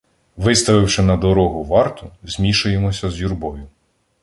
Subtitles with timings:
[0.37, 3.67] Виставивши на дорогу варту, змішуємося з юрбою.